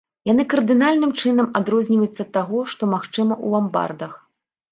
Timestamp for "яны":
0.27-0.43